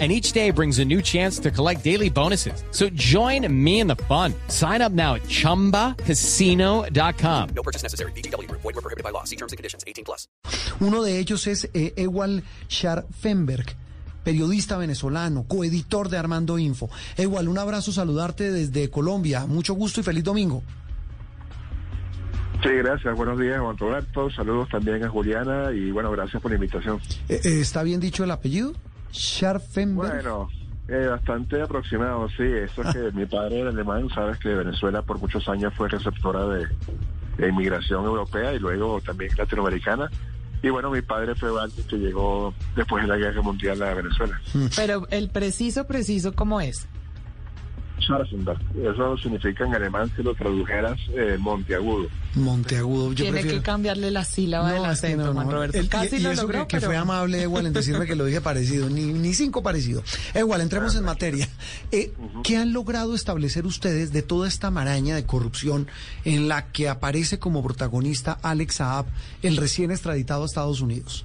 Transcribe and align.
And 0.00 0.10
each 0.10 0.32
day 0.32 0.50
brings 0.50 0.80
a 0.80 0.84
new 0.84 1.00
chance 1.00 1.38
to 1.38 1.52
collect 1.52 1.84
daily 1.84 2.10
bonuses. 2.10 2.64
So 2.72 2.88
join 2.96 3.46
me 3.64 3.78
in 3.78 3.86
the 3.86 3.94
fun. 3.94 4.34
Sign 4.48 4.82
up 4.82 4.90
now 4.90 5.14
at 5.14 5.22
chumbacasino.com. 5.28 7.48
No 7.54 7.62
purchase 7.62 7.84
necessary. 7.84 8.10
BGW. 8.16 8.50
Void 8.50 8.64
were 8.64 8.72
prohibited 8.72 9.04
by 9.04 9.10
law. 9.10 9.22
See 9.22 9.36
terms 9.36 9.52
and 9.52 9.56
conditions. 9.56 9.84
18 9.86 10.04
plus. 10.04 10.26
Uno 10.80 11.04
de 11.04 11.20
ellos 11.20 11.46
es 11.46 11.70
eh, 11.72 11.94
Ewal 11.96 12.42
Scharfenberg, 12.68 13.76
periodista 14.24 14.76
venezolano, 14.76 15.44
coeditor 15.44 16.08
de 16.08 16.18
Armando 16.18 16.58
Info. 16.58 16.90
Ewal, 17.16 17.48
un 17.48 17.58
abrazo, 17.58 17.92
saludarte 17.92 18.50
desde 18.50 18.90
Colombia. 18.90 19.46
Mucho 19.46 19.74
gusto 19.74 20.00
y 20.00 20.02
feliz 20.02 20.24
domingo. 20.24 20.64
Sí, 22.64 22.70
gracias. 22.70 23.14
Buenos 23.14 23.38
días, 23.38 23.60
Juan 23.60 23.76
Roberto. 23.76 24.30
Saludos 24.30 24.70
también 24.70 25.04
a 25.04 25.10
Juliana 25.10 25.70
y 25.72 25.90
bueno, 25.90 26.10
gracias 26.10 26.40
por 26.40 26.50
la 26.50 26.56
invitación. 26.56 26.98
Eh, 27.28 27.38
eh, 27.44 27.60
¿Está 27.60 27.82
bien 27.82 28.00
dicho 28.00 28.24
el 28.24 28.30
apellido? 28.30 28.72
Scharfenberg. 29.14 30.12
Bueno, 30.12 30.48
eh, 30.88 31.06
bastante 31.06 31.62
aproximado, 31.62 32.28
sí. 32.30 32.42
Eso 32.42 32.82
es 32.82 32.94
que 32.94 33.12
mi 33.12 33.26
padre 33.26 33.60
era 33.60 33.70
alemán, 33.70 34.08
sabes 34.14 34.38
que 34.38 34.50
Venezuela 34.50 35.02
por 35.02 35.18
muchos 35.18 35.48
años 35.48 35.72
fue 35.74 35.88
receptora 35.88 36.46
de, 36.46 36.66
de 37.38 37.48
inmigración 37.48 38.04
europea 38.04 38.52
y 38.52 38.58
luego 38.58 39.00
también 39.00 39.30
latinoamericana. 39.36 40.10
Y 40.62 40.70
bueno, 40.70 40.90
mi 40.90 41.02
padre 41.02 41.34
fue 41.34 41.50
alguien 41.60 41.86
que 41.86 41.96
llegó 41.96 42.54
después 42.74 43.02
de 43.02 43.08
la 43.08 43.16
guerra 43.16 43.42
mundial 43.42 43.82
a 43.82 43.94
Venezuela. 43.94 44.40
Pero 44.76 45.06
el 45.10 45.28
preciso, 45.28 45.86
preciso, 45.86 46.32
¿cómo 46.34 46.60
es? 46.60 46.88
Scharfenberg. 48.00 48.58
Eso 48.76 49.16
significa 49.16 49.64
en 49.64 49.74
alemán, 49.74 50.10
si 50.16 50.22
lo 50.22 50.34
tradujeras, 50.34 50.98
eh, 51.16 51.36
monteagudo. 51.38 52.08
Monteagudo. 52.34 53.08
Yo 53.10 53.14
Tiene 53.24 53.32
prefiero... 53.32 53.58
que 53.58 53.62
cambiarle 53.62 54.10
la 54.10 54.24
sílaba 54.24 54.68
del 54.72 54.78
No, 54.78 54.82
que 54.84 54.88
acento, 54.90 55.26
no, 55.26 55.32
Juan 55.32 55.46
no. 55.46 55.52
Roberto. 55.52 55.78
El- 55.78 55.88
Casi 55.88 56.16
y, 56.16 56.18
y 56.18 56.22
lo 56.22 56.32
eso 56.32 56.42
logró, 56.42 56.66
que, 56.66 56.80
fue 56.80 56.96
amable, 56.96 57.40
igual, 57.42 57.66
en 57.66 57.72
decirme 57.72 58.06
que 58.06 58.16
lo 58.16 58.24
dije 58.24 58.40
parecido, 58.40 58.90
ni, 58.90 59.04
ni 59.12 59.32
cinco 59.34 59.62
parecido. 59.62 60.02
Igual, 60.34 60.60
entremos 60.60 60.94
en 60.96 61.04
materia. 61.04 61.48
Eh, 61.92 62.12
¿Qué 62.42 62.56
han 62.56 62.72
logrado 62.72 63.14
establecer 63.14 63.66
ustedes 63.66 64.12
de 64.12 64.22
toda 64.22 64.48
esta 64.48 64.70
maraña 64.70 65.14
de 65.14 65.24
corrupción 65.24 65.86
en 66.24 66.48
la 66.48 66.72
que 66.72 66.88
aparece 66.88 67.38
como 67.38 67.62
protagonista 67.62 68.38
Alex 68.42 68.74
Saab, 68.76 69.06
el 69.42 69.56
recién 69.56 69.90
extraditado 69.92 70.42
a 70.42 70.46
Estados 70.46 70.80
Unidos? 70.80 71.24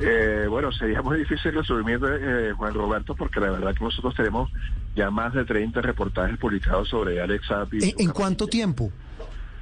Eh, 0.00 0.46
bueno, 0.48 0.72
sería 0.72 1.02
muy 1.02 1.18
difícil 1.18 1.52
resumir, 1.52 2.00
eh, 2.04 2.52
Juan 2.56 2.74
Roberto, 2.74 3.14
porque 3.14 3.38
la 3.40 3.50
verdad 3.50 3.74
que 3.74 3.84
nosotros 3.84 4.14
tenemos 4.14 4.50
ya 4.96 5.10
más 5.10 5.32
de 5.34 5.44
30 5.44 5.80
reportajes 5.82 6.36
publicados 6.38 6.88
sobre 6.88 7.20
Alex 7.20 7.46
y 7.72 8.02
¿En, 8.02 8.10
cuánto 8.10 8.46
tiempo? 8.46 8.90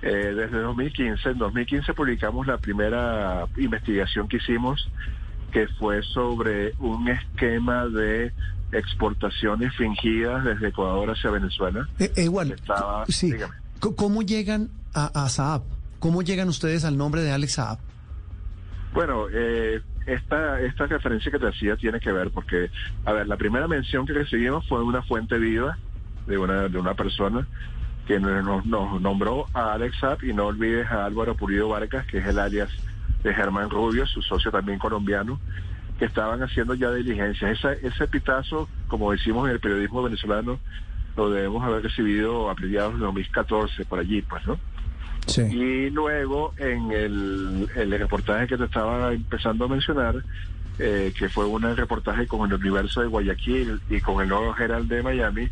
Eh, 0.01 0.33
desde 0.35 0.59
2015. 0.59 1.31
En 1.31 1.39
2015 1.39 1.93
publicamos 1.95 2.47
la 2.47 2.59
primera 2.59 3.47
investigación 3.57 4.27
que 4.27 4.39
hicimos, 4.39 4.89
que 5.53 5.69
fue 5.79 6.03
sobre 6.03 6.73
un 6.79 7.09
esquema 7.09 7.87
de 7.87 8.33
exportaciones 8.73 9.75
fingidas 9.77 10.45
desde 10.45 10.69
Ecuador 10.69 11.11
hacia 11.11 11.31
Venezuela. 11.31 11.87
Eh, 11.99 12.11
eh, 12.17 12.25
igual, 12.25 12.53
Estaba- 12.53 13.05
sí. 13.07 13.33
¿Cómo 13.97 14.23
llegan 14.23 14.71
a, 14.95 15.25
a 15.25 15.29
Saab? 15.29 15.63
¿Cómo 15.99 16.23
llegan 16.23 16.49
ustedes 16.49 16.85
al 16.85 16.97
nombre 16.97 17.21
de 17.23 17.33
Alex 17.33 17.53
Saab? 17.55 17.79
Bueno, 18.93 19.27
eh, 19.33 19.81
esta, 20.07 20.61
esta 20.61 20.87
referencia 20.87 21.31
que 21.31 21.39
te 21.39 21.49
hacía 21.49 21.77
tiene 21.77 21.99
que 22.01 22.13
ver 22.13 22.31
porque, 22.31 22.71
a 23.05 23.13
ver, 23.13 23.27
la 23.27 23.37
primera 23.37 23.67
mención 23.67 24.07
que 24.07 24.13
recibimos 24.13 24.69
fue 24.69 24.83
una 24.83 25.03
fuente 25.03 25.39
viva 25.39 25.79
de 26.27 26.39
una, 26.39 26.69
de 26.69 26.79
una 26.79 26.95
persona 26.95 27.47
que 28.07 28.19
nos, 28.19 28.67
nos 28.67 29.01
nombró 29.01 29.47
a 29.55 29.75
Alex 29.75 29.99
Saab 29.99 30.25
y 30.25 30.33
no 30.33 30.47
olvides 30.47 30.91
a 30.91 31.07
Álvaro 31.07 31.37
Pulido 31.37 31.69
Vargas, 31.69 32.07
que 32.07 32.19
es 32.19 32.27
el 32.27 32.39
alias 32.39 32.71
de 33.23 33.33
Germán 33.33 33.71
Rubio, 33.71 34.07
su 34.07 34.21
socio 34.23 34.51
también 34.51 34.79
colombiano, 34.79 35.41
que 35.99 36.05
estaban 36.07 36.43
haciendo 36.43 36.75
ya 36.75 36.91
diligencias. 36.91 37.59
Esa, 37.59 37.73
ese 37.75 38.09
pitazo, 38.09 38.69
como 38.89 39.13
decimos 39.13 39.49
en 39.49 39.55
el 39.55 39.61
periodismo 39.61 40.03
venezolano, 40.03 40.59
lo 41.17 41.31
debemos 41.31 41.63
haber 41.63 41.83
recibido 41.83 42.51
a 42.51 42.55
mediados 42.55 42.95
de 42.95 43.01
2014, 43.01 43.85
por 43.85 44.01
allí, 44.01 44.23
pues, 44.23 44.47
¿no? 44.47 44.59
Y 45.51 45.91
luego 45.91 46.53
en 46.59 46.91
el, 46.93 47.69
el 47.75 47.91
reportaje 47.99 48.47
que 48.47 48.57
te 48.57 48.65
estaba 48.65 49.13
empezando 49.13 49.65
a 49.65 49.69
mencionar, 49.69 50.23
eh, 50.79 51.13
que 51.17 51.29
fue 51.29 51.47
un 51.47 51.63
reportaje 51.77 52.27
con 52.27 52.49
el 52.51 52.55
universo 52.59 53.01
de 53.01 53.07
Guayaquil 53.07 53.81
y 53.89 54.01
con 54.01 54.23
el 54.23 54.29
nuevo 54.29 54.55
Herald 54.57 54.89
de 54.89 55.03
Miami, 55.03 55.49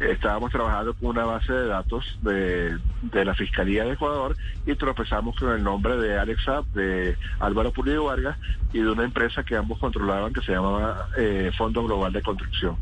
estábamos 0.00 0.52
trabajando 0.52 0.94
con 0.94 1.10
una 1.10 1.24
base 1.24 1.52
de 1.52 1.66
datos 1.66 2.18
de, 2.22 2.78
de 3.02 3.24
la 3.24 3.34
Fiscalía 3.34 3.84
de 3.84 3.92
Ecuador 3.92 4.36
y 4.66 4.74
tropezamos 4.76 5.36
con 5.36 5.52
el 5.52 5.62
nombre 5.62 5.96
de 5.96 6.18
Alex 6.18 6.44
de 6.74 7.16
Álvaro 7.40 7.72
Pulido 7.72 8.04
Vargas 8.04 8.38
y 8.72 8.80
de 8.80 8.90
una 8.90 9.04
empresa 9.04 9.42
que 9.42 9.56
ambos 9.56 9.78
controlaban 9.78 10.32
que 10.32 10.42
se 10.42 10.52
llamaba 10.52 11.08
eh, 11.16 11.50
Fondo 11.56 11.84
Global 11.84 12.12
de 12.12 12.22
Construcción. 12.22 12.76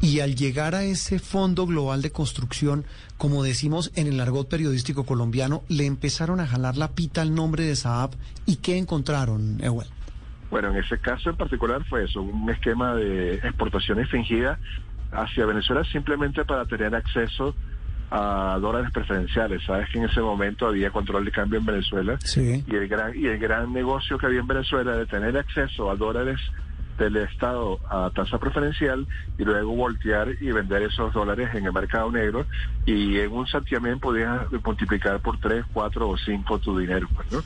Y 0.00 0.20
al 0.20 0.34
llegar 0.36 0.74
a 0.74 0.84
ese 0.84 1.18
Fondo 1.18 1.66
Global 1.66 2.02
de 2.02 2.10
Construcción, 2.12 2.84
como 3.16 3.42
decimos 3.42 3.90
en 3.96 4.06
el 4.06 4.20
argot 4.20 4.48
periodístico 4.48 5.04
colombiano, 5.04 5.62
le 5.68 5.86
empezaron 5.86 6.40
a 6.40 6.46
jalar 6.46 6.76
la 6.76 6.88
pita 6.92 7.22
al 7.22 7.34
nombre 7.34 7.64
de 7.64 7.74
Saab. 7.76 8.10
¿Y 8.46 8.56
qué 8.56 8.78
encontraron, 8.78 9.58
Ewell? 9.62 9.88
Bueno, 10.50 10.70
en 10.70 10.76
ese 10.76 10.98
caso 10.98 11.30
en 11.30 11.36
particular 11.36 11.84
fue 11.88 12.04
eso, 12.04 12.22
un 12.22 12.48
esquema 12.48 12.94
de 12.94 13.34
exportaciones 13.34 14.08
fingidas 14.08 14.58
hacia 15.12 15.44
Venezuela 15.46 15.82
simplemente 15.90 16.44
para 16.44 16.64
tener 16.64 16.94
acceso 16.94 17.54
a 18.10 18.56
dólares 18.60 18.90
preferenciales. 18.92 19.62
Sabes 19.66 19.88
que 19.92 19.98
en 19.98 20.04
ese 20.06 20.20
momento 20.22 20.66
había 20.66 20.90
control 20.90 21.24
de 21.26 21.30
cambio 21.32 21.58
en 21.58 21.66
Venezuela 21.66 22.18
Sí. 22.24 22.64
y 22.66 22.74
el 22.74 22.88
gran 22.88 23.14
y 23.14 23.26
el 23.26 23.38
gran 23.38 23.72
negocio 23.72 24.16
que 24.16 24.24
había 24.26 24.40
en 24.40 24.46
Venezuela 24.46 24.96
de 24.96 25.04
tener 25.06 25.36
acceso 25.36 25.90
a 25.90 25.96
dólares 25.96 26.40
del 26.98 27.16
Estado 27.16 27.78
a 27.88 28.10
tasa 28.10 28.38
preferencial 28.38 29.06
y 29.38 29.44
luego 29.44 29.74
voltear 29.74 30.28
y 30.40 30.50
vender 30.50 30.82
esos 30.82 31.12
dólares 31.14 31.50
en 31.54 31.64
el 31.64 31.72
mercado 31.72 32.10
negro 32.10 32.46
y 32.84 33.18
en 33.18 33.32
un 33.32 33.46
santiamén 33.46 34.00
podías 34.00 34.50
multiplicar 34.64 35.20
por 35.20 35.38
tres, 35.38 35.64
cuatro 35.72 36.08
o 36.08 36.16
cinco 36.18 36.58
tu 36.58 36.76
dinero. 36.76 37.08
Pues, 37.14 37.32
¿no? 37.32 37.42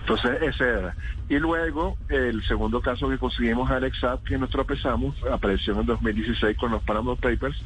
Entonces, 0.00 0.42
ese 0.42 0.64
era. 0.64 0.96
Y 1.28 1.38
luego, 1.38 1.96
el 2.08 2.44
segundo 2.46 2.80
caso 2.80 3.08
que 3.08 3.18
conseguimos 3.18 3.70
a 3.70 3.76
Alex 3.76 3.98
Saab, 3.98 4.22
que 4.22 4.38
nos 4.38 4.50
tropezamos, 4.50 5.16
apareció 5.30 5.72
en 5.72 5.80
el 5.80 5.86
2016 5.86 6.56
con 6.56 6.70
los 6.70 6.82
Panama 6.82 7.16
Papers, 7.16 7.56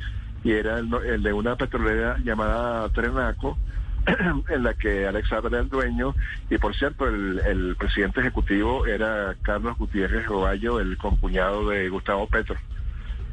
y 0.45 0.53
era 0.53 0.79
el, 0.79 0.93
el 0.95 1.23
de 1.23 1.33
una 1.33 1.57
petrolera 1.57 2.17
llamada 2.25 2.89
Trenaco, 2.91 3.59
en 4.49 4.63
la 4.63 4.75
que 4.75 5.07
Alex 5.07 5.31
era 5.33 5.61
el 5.61 5.69
dueño, 5.69 6.15
y 6.51 6.59
por 6.59 6.75
cierto, 6.75 7.07
el, 7.07 7.77
presidente 7.79 8.21
ejecutivo 8.21 8.87
era 8.87 9.37
Carlos 9.43 9.77
Gutiérrez 9.79 10.27
Roballo, 10.27 10.81
el 10.81 10.97
concuñado 10.97 11.69
de 11.69 11.89
Gustavo 11.89 12.27
Petro 12.27 12.57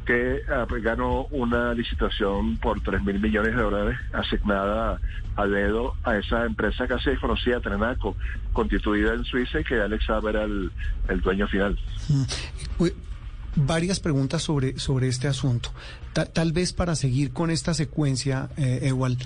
que 0.04 0.42
ah, 0.48 0.66
pues, 0.68 0.84
ganó 0.84 1.26
una 1.32 1.74
licitación 1.74 2.58
por 2.58 2.80
3 2.80 3.02
mil 3.02 3.18
millones 3.18 3.56
de 3.56 3.60
dólares 3.60 3.98
asignada 4.12 5.00
a 5.34 5.46
dedo 5.46 5.94
a 6.04 6.16
esa 6.16 6.46
empresa 6.46 6.86
casi 6.86 7.10
desconocida, 7.10 7.60
Trenaco, 7.60 8.14
constituida 8.52 9.14
en 9.14 9.24
Suiza 9.24 9.58
y 9.60 9.64
que 9.64 9.80
Alex 9.80 10.04
era 10.28 10.44
el, 10.44 10.70
dueño 11.22 11.48
final. 11.48 11.76
Uy, 12.78 12.92
Varias 13.56 14.00
preguntas 14.00 14.42
sobre, 14.42 14.78
sobre 14.78 15.08
este 15.08 15.28
asunto. 15.28 15.70
Ta- 16.12 16.26
tal 16.26 16.52
vez 16.52 16.74
para 16.74 16.94
seguir 16.94 17.32
con 17.32 17.50
esta 17.50 17.72
secuencia, 17.72 18.50
eh, 18.58 18.80
Ewald, 18.82 19.18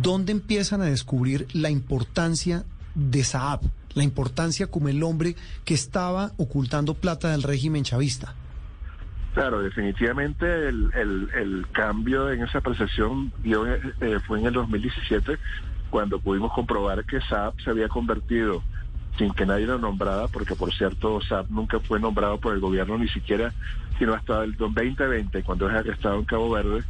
¿dónde 0.00 0.32
empiezan 0.32 0.80
a 0.80 0.86
descubrir 0.86 1.46
la 1.52 1.70
importancia 1.70 2.64
de 2.94 3.24
Saab? 3.24 3.60
La 3.94 4.04
importancia 4.04 4.66
como 4.66 4.88
el 4.88 5.02
hombre 5.02 5.36
que 5.64 5.74
estaba 5.74 6.32
ocultando 6.38 6.94
plata 6.94 7.30
del 7.30 7.42
régimen 7.42 7.84
chavista. 7.84 8.34
Claro, 9.34 9.62
definitivamente 9.62 10.68
el, 10.68 11.66
cambio 11.72 12.30
en 12.30 12.42
esa 12.42 12.60
percepción 12.60 13.32
eh, 13.44 14.18
fue 14.26 14.40
en 14.40 14.46
el 14.46 14.52
2017 14.52 15.38
cuando 15.90 16.18
pudimos 16.18 16.52
comprobar 16.52 17.04
que 17.04 17.20
Saab 17.20 17.54
se 17.62 17.70
había 17.70 17.88
convertido 17.88 18.62
sin 19.18 19.32
que 19.32 19.44
nadie 19.44 19.66
lo 19.66 19.78
nombrara, 19.78 20.28
porque 20.28 20.54
por 20.54 20.72
cierto 20.72 21.20
Saab 21.20 21.50
nunca 21.50 21.80
fue 21.80 22.00
nombrado 22.00 22.38
por 22.38 22.54
el 22.54 22.60
gobierno 22.60 22.98
ni 22.98 23.08
siquiera, 23.08 23.52
sino 23.98 24.14
hasta 24.14 24.42
el 24.44 24.56
2020 24.56 25.42
cuando 25.42 25.68
es 25.68 25.76
arrestado 25.76 26.18
en 26.18 26.24
Cabo 26.24 26.50
Verde. 26.50 26.82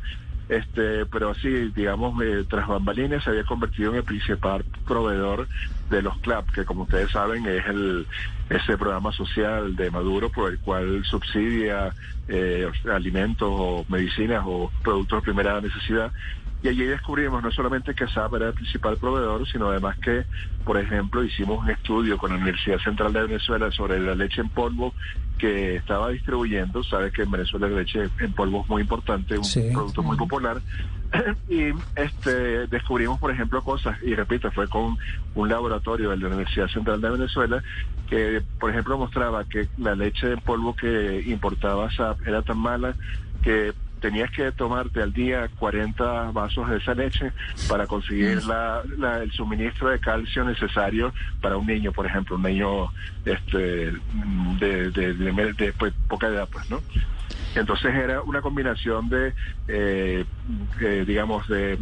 Este, 0.52 1.06
pero 1.06 1.32
sí, 1.32 1.72
digamos, 1.74 2.22
eh, 2.22 2.44
tras 2.46 2.68
bambalinas 2.68 3.24
se 3.24 3.30
había 3.30 3.44
convertido 3.44 3.92
en 3.92 3.96
el 3.96 4.04
principal 4.04 4.62
proveedor 4.86 5.48
de 5.88 6.02
los 6.02 6.18
CLAP, 6.18 6.50
que 6.50 6.66
como 6.66 6.82
ustedes 6.82 7.10
saben 7.10 7.46
es 7.46 7.64
el 7.66 8.06
ese 8.50 8.76
programa 8.76 9.12
social 9.12 9.74
de 9.74 9.90
Maduro 9.90 10.28
por 10.28 10.50
el 10.50 10.58
cual 10.58 11.04
subsidia 11.06 11.94
eh, 12.28 12.70
alimentos 12.92 13.48
o 13.50 13.86
medicinas 13.88 14.42
o 14.46 14.70
productos 14.82 15.20
de 15.20 15.24
primera 15.24 15.58
necesidad 15.58 16.12
Y 16.62 16.68
allí 16.68 16.84
descubrimos 16.84 17.42
no 17.42 17.50
solamente 17.50 17.92
que 17.94 18.06
SAP 18.06 18.34
era 18.34 18.48
el 18.48 18.54
principal 18.54 18.96
proveedor, 18.96 19.46
sino 19.48 19.68
además 19.70 19.96
que, 19.98 20.24
por 20.64 20.78
ejemplo, 20.78 21.24
hicimos 21.24 21.58
un 21.58 21.70
estudio 21.70 22.16
con 22.16 22.30
la 22.30 22.36
Universidad 22.36 22.78
Central 22.78 23.12
de 23.12 23.22
Venezuela 23.22 23.70
sobre 23.72 23.98
la 23.98 24.14
leche 24.14 24.42
en 24.42 24.48
polvo 24.48 24.94
que 25.38 25.74
estaba 25.76 26.10
distribuyendo. 26.10 26.84
Sabes 26.84 27.12
que 27.12 27.22
en 27.22 27.32
Venezuela 27.32 27.68
la 27.68 27.78
leche 27.78 28.08
en 28.20 28.32
polvo 28.32 28.62
es 28.62 28.68
muy 28.68 28.82
importante, 28.82 29.36
un 29.36 29.44
Sí. 29.44 29.70
producto 29.72 30.04
muy 30.04 30.16
popular. 30.16 30.62
y 31.48 31.72
este 31.96 32.68
descubrimos, 32.68 33.18
por 33.18 33.32
ejemplo, 33.32 33.60
cosas, 33.62 33.98
y 34.02 34.14
repito, 34.14 34.50
fue 34.52 34.68
con 34.68 34.96
un 35.34 35.48
laboratorio 35.48 36.10
de 36.10 36.16
la 36.16 36.28
Universidad 36.28 36.68
Central 36.68 37.00
de 37.00 37.10
Venezuela 37.10 37.60
que, 38.08 38.40
por 38.60 38.70
ejemplo, 38.70 38.96
mostraba 38.98 39.44
que 39.44 39.66
la 39.78 39.96
leche 39.96 40.30
en 40.32 40.40
polvo 40.40 40.76
que 40.76 41.24
importaba 41.26 41.90
SAP 41.90 42.24
era 42.26 42.42
tan 42.42 42.58
mala 42.58 42.94
que 43.42 43.72
tenías 44.02 44.30
que 44.32 44.50
tomarte 44.52 45.00
al 45.00 45.12
día 45.12 45.48
40 45.58 46.32
vasos 46.32 46.68
de 46.68 46.76
esa 46.78 46.92
leche 46.94 47.32
para 47.68 47.86
conseguir 47.86 48.44
la, 48.44 48.82
la- 48.98 49.22
el 49.22 49.30
suministro 49.32 49.88
de 49.88 49.98
calcio 50.00 50.44
necesario 50.44 51.14
para 51.40 51.56
un 51.56 51.66
niño, 51.66 51.92
por 51.92 52.04
ejemplo, 52.04 52.36
un 52.36 52.42
niño 52.42 52.88
este, 53.24 53.92
de, 54.58 54.90
de, 54.90 55.14
de- 55.14 55.52
de, 55.54 55.72
pues, 55.72 55.94
poca 56.08 56.26
edad, 56.26 56.48
pues, 56.52 56.68
¿no? 56.68 56.82
Entonces 57.54 57.94
era 57.94 58.22
una 58.22 58.40
combinación 58.40 59.08
de, 59.08 59.34
eh, 59.68 60.24
digamos, 61.06 61.46
de, 61.48 61.78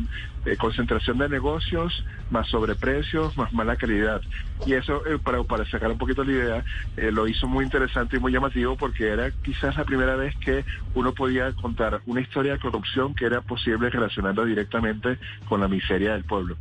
concentración 0.58 1.18
de 1.18 1.28
negocios, 1.28 2.04
más 2.30 2.48
sobreprecios, 2.48 3.36
más 3.36 3.52
mala 3.52 3.76
calidad. 3.76 4.22
Y 4.66 4.72
eso, 4.72 5.06
eh, 5.06 5.18
para, 5.22 5.42
para 5.44 5.64
sacar 5.66 5.90
un 5.90 5.98
poquito 5.98 6.24
la 6.24 6.32
idea, 6.32 6.64
eh, 6.96 7.12
lo 7.12 7.28
hizo 7.28 7.46
muy 7.46 7.64
interesante 7.64 8.16
y 8.16 8.20
muy 8.20 8.32
llamativo 8.32 8.76
porque 8.76 9.08
era 9.08 9.30
quizás 9.30 9.76
la 9.76 9.84
primera 9.84 10.16
vez 10.16 10.34
que 10.36 10.64
uno 10.94 11.12
podía 11.12 11.52
contar 11.52 12.00
una 12.06 12.20
historia 12.20 12.54
de 12.54 12.58
corrupción 12.58 13.14
que 13.14 13.26
era 13.26 13.42
posible 13.42 13.90
relacionarla 13.90 14.44
directamente 14.44 15.18
con 15.48 15.60
la 15.60 15.68
miseria 15.68 16.12
del 16.12 16.24
pueblo. 16.24 16.56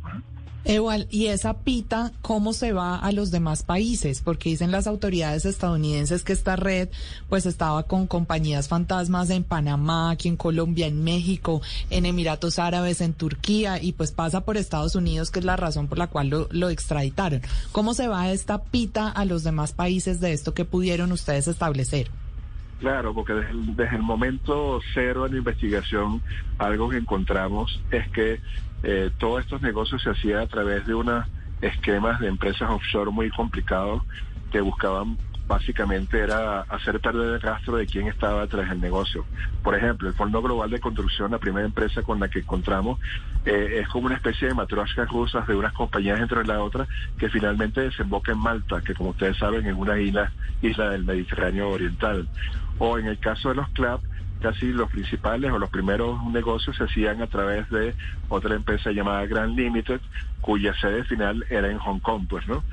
Igual, 0.64 1.08
¿y 1.10 1.26
esa 1.26 1.54
pita 1.54 2.12
cómo 2.20 2.52
se 2.52 2.72
va 2.72 2.96
a 2.96 3.12
los 3.12 3.30
demás 3.30 3.62
países? 3.62 4.20
Porque 4.20 4.50
dicen 4.50 4.70
las 4.70 4.86
autoridades 4.86 5.46
estadounidenses 5.46 6.22
que 6.22 6.34
esta 6.34 6.54
red 6.56 6.90
pues 7.28 7.46
estaba 7.46 7.84
con 7.84 8.06
compañías 8.06 8.68
fantasmas 8.68 9.30
en 9.30 9.42
Panamá, 9.42 10.10
aquí 10.10 10.28
en 10.28 10.36
Colombia, 10.36 10.86
en 10.86 11.02
México, 11.02 11.62
en 11.88 12.04
Emiratos 12.04 12.58
Árabes, 12.58 13.00
en 13.00 13.14
Turquía 13.14 13.82
y 13.82 13.92
pues 13.92 14.12
pasa 14.12 14.42
por 14.42 14.58
Estados 14.58 14.94
Unidos, 14.94 15.30
que 15.30 15.38
es 15.38 15.44
la 15.46 15.56
razón 15.56 15.88
por 15.88 15.96
la 15.98 16.08
cual 16.08 16.28
lo, 16.28 16.48
lo 16.50 16.68
extraditaron. 16.68 17.40
¿Cómo 17.72 17.94
se 17.94 18.08
va 18.08 18.30
esta 18.30 18.62
pita 18.62 19.08
a 19.08 19.24
los 19.24 19.42
demás 19.42 19.72
países 19.72 20.20
de 20.20 20.32
esto 20.32 20.52
que 20.52 20.66
pudieron 20.66 21.10
ustedes 21.12 21.48
establecer? 21.48 22.10
Claro, 22.80 23.12
porque 23.12 23.34
desde 23.34 23.50
el, 23.50 23.94
el 23.94 24.02
momento 24.02 24.80
cero 24.94 25.26
en 25.26 25.32
la 25.32 25.38
investigación, 25.38 26.22
algo 26.58 26.88
que 26.88 26.96
encontramos 26.96 27.80
es 27.90 28.08
que 28.08 28.40
eh, 28.82 29.10
todos 29.18 29.42
estos 29.44 29.60
negocios 29.60 30.02
se 30.02 30.10
hacían 30.10 30.40
a 30.40 30.46
través 30.46 30.86
de 30.86 30.94
unos 30.94 31.26
esquemas 31.60 32.18
de 32.20 32.28
empresas 32.28 32.70
offshore 32.70 33.10
muy 33.10 33.28
complicados 33.30 34.02
que 34.50 34.62
buscaban 34.62 35.18
básicamente 35.50 36.20
era 36.20 36.60
hacer 36.60 37.00
perder 37.00 37.34
el 37.34 37.40
rastro 37.40 37.76
de 37.76 37.84
quién 37.84 38.06
estaba 38.06 38.42
detrás 38.42 38.68
del 38.70 38.80
negocio. 38.80 39.24
Por 39.64 39.74
ejemplo, 39.74 40.08
el 40.08 40.14
Fondo 40.14 40.40
Global 40.40 40.70
de 40.70 40.78
Construcción, 40.78 41.32
la 41.32 41.38
primera 41.38 41.66
empresa 41.66 42.02
con 42.02 42.20
la 42.20 42.28
que 42.28 42.38
encontramos, 42.38 43.00
eh, 43.44 43.80
es 43.82 43.88
como 43.88 44.06
una 44.06 44.14
especie 44.14 44.46
de 44.46 44.54
matroscas 44.54 45.08
rusas 45.08 45.48
de 45.48 45.56
unas 45.56 45.72
compañías 45.72 46.20
entre 46.20 46.44
la 46.44 46.62
otra 46.62 46.86
que 47.18 47.28
finalmente 47.28 47.80
desemboca 47.80 48.30
en 48.30 48.38
Malta, 48.38 48.80
que 48.80 48.94
como 48.94 49.10
ustedes 49.10 49.38
saben 49.38 49.66
es 49.66 49.74
una 49.74 49.98
isla, 49.98 50.30
isla 50.62 50.90
del 50.90 51.04
Mediterráneo 51.04 51.68
Oriental. 51.68 52.28
O 52.82 52.98
en 52.98 53.06
el 53.06 53.18
caso 53.18 53.50
de 53.50 53.56
los 53.56 53.68
clubs, 53.70 54.02
casi 54.40 54.72
los 54.72 54.90
principales 54.90 55.52
o 55.52 55.58
los 55.58 55.68
primeros 55.68 56.22
negocios 56.24 56.74
se 56.76 56.84
hacían 56.84 57.20
a 57.20 57.26
través 57.26 57.68
de 57.68 57.94
otra 58.28 58.54
empresa 58.54 58.90
llamada 58.90 59.26
Grand 59.26 59.54
Limited, 59.54 60.00
cuya 60.40 60.72
sede 60.80 61.04
final 61.04 61.44
era 61.50 61.70
en 61.70 61.78
Hong 61.78 62.00
Kong, 62.00 62.26
pues, 62.26 62.48
¿no? 62.48 62.64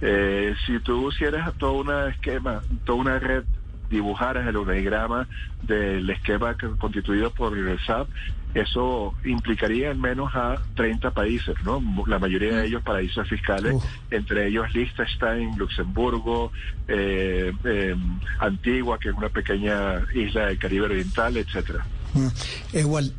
Eh, 0.00 0.54
si 0.64 0.78
tú 0.80 1.08
hicieras 1.08 1.52
todo 1.58 1.72
un 1.72 1.90
esquema, 2.08 2.62
toda 2.84 2.98
una 2.98 3.18
red, 3.18 3.44
dibujaras 3.90 4.46
el 4.46 4.56
organigrama 4.56 5.28
del 5.62 6.08
esquema 6.10 6.54
que- 6.56 6.76
constituido 6.76 7.30
por 7.32 7.56
el 7.58 7.78
SAP, 7.80 8.08
eso 8.56 9.12
implicaría 9.24 9.90
al 9.90 9.98
menos 9.98 10.34
a 10.34 10.56
30 10.76 11.10
países, 11.10 11.54
¿no? 11.64 11.82
La 12.06 12.18
mayoría 12.18 12.56
de 12.56 12.66
ellos 12.66 12.82
paraísos 12.82 13.28
fiscales, 13.28 13.74
Uf. 13.74 13.84
entre 14.10 14.48
ellos 14.48 14.74
Liechtenstein, 14.74 15.56
Luxemburgo, 15.58 16.52
eh, 16.88 17.52
eh, 17.64 17.94
Antigua, 18.38 18.98
que 18.98 19.10
es 19.10 19.14
una 19.14 19.28
pequeña 19.28 20.02
isla 20.14 20.46
del 20.46 20.58
Caribe 20.58 20.86
Oriental, 20.86 21.36
etcétera. 21.36 21.84
Mm. 22.14 22.78
Igual, 22.78 23.12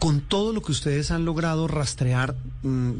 con, 0.00 0.20
todo 0.20 0.52
lo 0.52 0.62
que 0.62 0.72
ustedes 0.72 1.12
han 1.12 1.24
logrado 1.24 1.68
rastrear, 1.68 2.34
mm, 2.62 2.90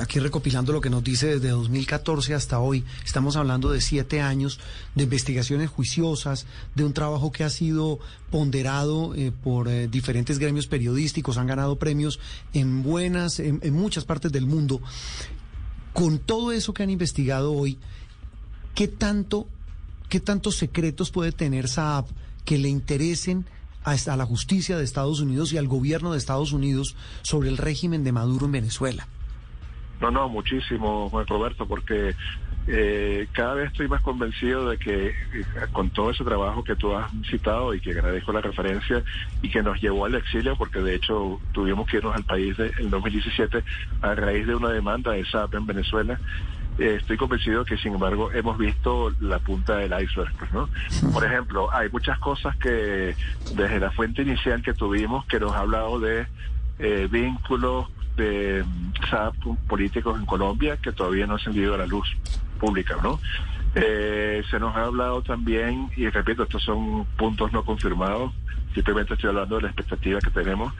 aquí 0.00 0.20
recopilando 0.20 0.72
lo 0.72 0.80
que 0.80 0.88
nos 0.88 1.02
dice 1.02 1.26
desde 1.26 1.48
2014 1.48 2.34
hasta 2.34 2.60
hoy, 2.60 2.84
estamos 3.04 3.34
hablando 3.34 3.70
de 3.70 3.80
siete 3.80 4.20
años 4.20 4.60
de 4.94 5.04
investigaciones 5.04 5.70
juiciosas, 5.70 6.46
de 6.76 6.84
un 6.84 6.92
trabajo 6.92 7.32
que 7.32 7.42
ha 7.42 7.50
sido 7.50 7.98
ponderado 8.30 9.12
eh, 9.16 9.32
por 9.32 9.66
eh, 9.66 9.88
diferentes 9.88 10.38
gremios 10.38 10.68
periodísticos, 10.68 11.36
han 11.36 11.48
ganado 11.48 11.80
premios 11.80 12.20
en 12.52 12.84
buenas, 12.84 13.40
en, 13.40 13.58
en 13.64 13.74
muchas 13.74 14.04
partes 14.04 14.30
del 14.30 14.46
mundo. 14.46 14.80
Con 15.92 16.20
todo 16.20 16.52
eso 16.52 16.72
que 16.72 16.84
han 16.84 16.90
investigado 16.90 17.52
hoy, 17.52 17.76
¿qué 18.76 18.86
tanto, 18.86 19.48
qué 20.08 20.20
tantos 20.20 20.54
secretos 20.56 21.10
puede 21.10 21.32
tener 21.32 21.66
Saab 21.66 22.04
que 22.44 22.56
le 22.56 22.68
interesen 22.68 23.46
a, 23.84 24.16
la 24.16 24.26
justicia 24.26 24.76
de 24.76 24.84
Estados 24.84 25.20
Unidos 25.20 25.52
y 25.52 25.58
al 25.58 25.68
gobierno 25.68 26.12
de 26.12 26.18
Estados 26.18 26.52
Unidos 26.52 26.96
sobre 27.22 27.48
el 27.48 27.56
régimen 27.56 28.04
de 28.04 28.12
Maduro 28.12 28.46
en 28.46 28.52
Venezuela? 28.52 29.06
No, 30.00 30.10
no, 30.10 30.28
muchísimo, 30.30 31.10
Roberto, 31.28 31.66
porque 31.66 32.14
eh, 32.66 33.26
cada 33.32 33.54
vez 33.54 33.70
estoy 33.70 33.86
más 33.88 34.00
convencido 34.00 34.68
de 34.70 34.78
que 34.78 35.08
eh, 35.08 35.14
con 35.72 35.90
todo 35.90 36.10
ese 36.10 36.24
trabajo 36.24 36.64
que 36.64 36.74
tú 36.76 36.94
has 36.96 37.10
citado 37.30 37.74
y 37.74 37.80
que 37.80 37.90
agradezco 37.90 38.32
la 38.32 38.40
referencia 38.40 39.02
y 39.42 39.50
que 39.50 39.62
nos 39.62 39.80
llevó 39.80 40.06
al 40.06 40.14
exilio, 40.14 40.56
porque 40.56 40.80
de 40.80 40.94
hecho 40.94 41.38
tuvimos 41.52 41.86
que 41.86 41.98
irnos 41.98 42.14
al 42.16 42.24
país 42.24 42.56
de- 42.56 42.72
en 42.78 42.88
2017 42.90 43.62
a 44.00 44.14
raíz 44.14 44.46
de 44.46 44.54
una 44.54 44.70
demanda 44.70 45.12
de 45.12 45.24
SAP 45.26 45.54
en 45.54 45.66
Venezuela. 45.66 46.18
Eh, 46.80 46.96
estoy 46.98 47.18
convencido 47.18 47.62
que, 47.62 47.76
sin 47.76 47.92
embargo, 47.92 48.32
hemos 48.32 48.56
visto 48.56 49.12
la 49.20 49.38
punta 49.38 49.76
del 49.76 49.92
iceberg. 50.02 50.32
pues, 50.38 50.50
¿no? 50.52 50.70
Por 51.12 51.24
ejemplo, 51.24 51.70
hay 51.72 51.90
muchas 51.90 52.18
cosas 52.18 52.56
que 52.56 53.14
desde 53.54 53.78
la 53.78 53.90
fuente 53.90 54.22
inicial 54.22 54.62
que 54.62 54.72
tuvimos 54.72 55.26
que 55.26 55.38
nos 55.38 55.52
ha 55.52 55.58
hablado 55.58 56.00
de 56.00 56.26
eh, 56.78 57.06
vínculos 57.10 57.86
de 58.16 58.64
mm, 58.64 59.10
SAP 59.10 59.34
políticos 59.68 60.18
en 60.18 60.24
Colombia 60.24 60.78
que 60.78 60.92
todavía 60.92 61.26
no 61.26 61.34
han 61.34 61.40
salido 61.40 61.74
a 61.74 61.78
la 61.78 61.86
luz 61.86 62.08
pública, 62.58 62.96
¿no? 63.02 63.20
Eh, 63.74 64.42
se 64.50 64.58
nos 64.58 64.74
ha 64.74 64.84
hablado 64.84 65.20
también, 65.20 65.90
y 65.96 66.08
repito, 66.08 66.44
estos 66.44 66.62
son 66.62 67.04
puntos 67.18 67.52
no 67.52 67.62
confirmados, 67.62 68.32
simplemente 68.74 69.14
estoy 69.14 69.28
hablando 69.28 69.56
de 69.56 69.62
la 69.62 69.68
expectativa 69.68 70.18
que 70.20 70.30
tenemos, 70.30 70.72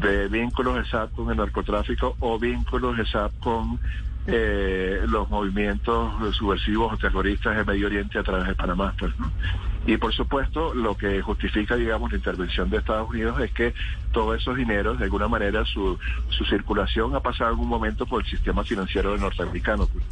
de 0.00 0.26
vínculos 0.28 0.76
de 0.76 0.86
SAP 0.86 1.12
con 1.12 1.30
el 1.30 1.36
narcotráfico 1.36 2.16
o 2.20 2.38
vínculos 2.38 2.96
de 2.96 3.06
SAP 3.06 3.38
con 3.40 3.78
eh, 4.26 5.02
los 5.08 5.28
movimientos 5.28 6.34
subversivos 6.36 6.92
o 6.92 6.96
terroristas 6.96 7.56
de 7.56 7.64
Medio 7.64 7.86
Oriente 7.86 8.18
a 8.18 8.22
través 8.22 8.46
de 8.48 8.54
Panamá. 8.54 8.94
Pues, 8.98 9.18
¿no? 9.18 9.30
Y 9.86 9.98
por 9.98 10.14
supuesto, 10.14 10.72
lo 10.72 10.96
que 10.96 11.20
justifica, 11.20 11.76
digamos, 11.76 12.10
la 12.10 12.16
intervención 12.16 12.70
de 12.70 12.78
Estados 12.78 13.10
Unidos 13.10 13.38
es 13.40 13.52
que 13.52 13.74
todos 14.12 14.40
esos 14.40 14.56
dineros, 14.56 14.98
de 14.98 15.04
alguna 15.04 15.28
manera, 15.28 15.62
su, 15.66 15.98
su 16.30 16.44
circulación 16.46 17.14
ha 17.14 17.20
pasado 17.20 17.50
en 17.50 17.54
algún 17.56 17.68
momento 17.68 18.06
por 18.06 18.22
el 18.24 18.30
sistema 18.30 18.64
financiero 18.64 19.14
norteamericano. 19.18 19.86
pues. 19.86 20.04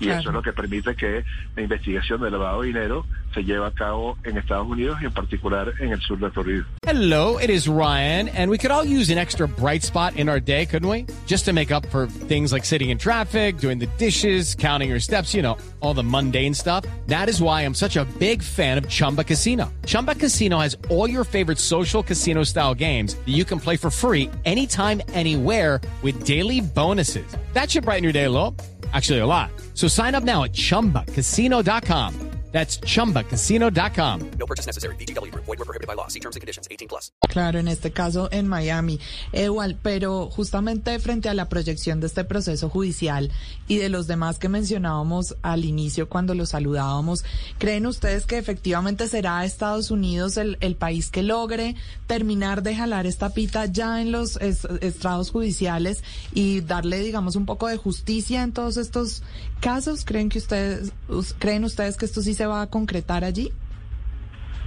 Y 0.00 0.06
Claro. 0.06 0.20
eso 0.20 0.28
es 0.30 0.34
lo 0.34 0.42
que 0.42 0.52
permite 0.52 0.96
que 0.96 1.24
la 1.54 1.62
investigación 1.62 2.20
del 2.22 2.32
lavado 2.32 2.62
de 2.62 2.66
dinero 2.66 3.06
se 3.34 3.42
lleve 3.42 3.66
a 3.66 3.70
cabo 3.70 4.16
en 4.24 4.36
Estados 4.38 4.66
Unidos 4.66 4.98
y 5.02 5.06
en 5.06 5.12
particular 5.12 5.72
en 5.80 5.92
el 5.92 6.00
sur 6.00 6.18
de 6.18 6.30
Florida. 6.30 6.64
Hello, 6.86 7.38
it 7.38 7.50
is 7.50 7.66
Ryan, 7.68 8.28
and 8.28 8.50
we 8.50 8.58
could 8.58 8.70
all 8.70 8.84
use 8.84 9.10
an 9.10 9.18
extra 9.18 9.48
bright 9.48 9.82
spot 9.82 10.16
in 10.16 10.28
our 10.28 10.40
day, 10.40 10.66
couldn't 10.66 10.88
we? 10.88 11.06
Just 11.26 11.44
to 11.46 11.52
make 11.52 11.72
up 11.72 11.84
for 11.86 12.06
things 12.06 12.52
like 12.52 12.64
sitting 12.64 12.90
in 12.90 12.98
traffic, 12.98 13.58
doing 13.58 13.78
the 13.78 13.88
dishes, 13.98 14.54
counting 14.54 14.90
your 14.90 15.00
steps, 15.00 15.34
you 15.34 15.42
know, 15.42 15.56
all 15.80 15.94
the 15.94 16.02
mundane 16.04 16.54
stuff. 16.54 16.84
That 17.06 17.28
is 17.28 17.40
why 17.40 17.62
I'm 17.62 17.74
such 17.74 17.96
a 17.96 18.04
big 18.18 18.42
fan 18.42 18.78
of 18.78 18.88
Chumba 18.88 19.24
Casino. 19.24 19.72
Chumba 19.86 20.14
Casino 20.14 20.58
has 20.58 20.76
all 20.90 21.08
your 21.08 21.24
favorite 21.24 21.58
social 21.58 22.02
casino 22.02 22.44
style 22.44 22.74
games 22.74 23.14
that 23.14 23.32
you 23.32 23.44
can 23.44 23.58
play 23.58 23.76
for 23.76 23.90
free 23.90 24.30
anytime, 24.44 25.00
anywhere 25.14 25.80
with 26.02 26.24
daily 26.24 26.60
bonuses. 26.60 27.26
That 27.54 27.70
should 27.70 27.84
brighten 27.84 28.04
your 28.04 28.12
day 28.12 28.24
a 28.24 28.30
little. 28.30 28.54
Actually, 28.92 29.20
a 29.20 29.26
lot. 29.26 29.50
So 29.72 29.88
sign 29.88 30.14
up 30.14 30.22
now 30.22 30.44
at 30.44 30.52
chumbacasino.com. 30.52 32.33
That's 32.54 32.78
chumbacasino.com. 32.82 34.30
No 34.38 34.46
purchase 34.46 34.66
necessary. 34.68 34.94
VGW 34.94 35.32
Group. 35.32 35.44
Void 35.44 35.58
were 35.58 35.64
prohibited 35.64 35.88
by 35.88 35.94
law. 35.96 36.06
See 36.06 36.20
terms 36.20 36.36
and 36.36 36.40
conditions. 36.40 36.68
18 36.70 36.86
plus. 36.86 37.10
Claro, 37.28 37.58
en 37.58 37.66
este 37.66 37.90
caso 37.90 38.28
en 38.30 38.46
Miami. 38.46 39.00
Igual, 39.32 39.76
pero 39.82 40.30
justamente 40.30 41.00
frente 41.00 41.28
a 41.28 41.34
la 41.34 41.48
proyección 41.48 41.98
de 41.98 42.06
este 42.06 42.22
proceso 42.22 42.70
judicial 42.70 43.32
y 43.66 43.78
de 43.78 43.88
los 43.88 44.06
demás 44.06 44.38
que 44.38 44.48
mencionábamos 44.48 45.34
al 45.42 45.64
inicio 45.64 46.08
cuando 46.08 46.32
los 46.34 46.50
saludábamos, 46.50 47.24
¿creen 47.58 47.86
ustedes 47.86 48.24
que 48.24 48.38
efectivamente 48.38 49.08
será 49.08 49.44
Estados 49.44 49.90
Unidos 49.90 50.36
el, 50.36 50.56
el 50.60 50.76
país 50.76 51.10
que 51.10 51.24
logre 51.24 51.74
terminar 52.06 52.62
de 52.62 52.76
jalar 52.76 53.06
esta 53.06 53.30
pita 53.30 53.66
ya 53.66 54.00
en 54.00 54.12
los 54.12 54.36
estrados 54.36 55.32
judiciales 55.32 56.04
y 56.32 56.60
darle, 56.60 57.00
digamos, 57.00 57.34
un 57.34 57.46
poco 57.46 57.66
de 57.66 57.78
justicia 57.78 58.44
en 58.44 58.52
todos 58.52 58.76
estos 58.76 59.24
casos? 59.64 60.04
¿Creen 60.04 60.28
que 60.28 60.36
ustedes, 60.36 60.92
creen 61.38 61.64
ustedes 61.64 61.96
que 61.96 62.04
esto 62.04 62.20
sí 62.20 62.34
se 62.34 62.44
va 62.44 62.60
a 62.60 62.66
concretar 62.66 63.24
allí? 63.24 63.50